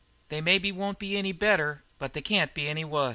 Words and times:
They 0.29 0.41
maybe 0.41 0.71
won't 0.71 0.97
be 0.97 1.15
any 1.15 1.31
better 1.31 1.83
but 1.99 2.13
they 2.13 2.23
can't 2.23 2.55
be 2.55 2.67
any 2.67 2.83
wuss." 2.83 3.09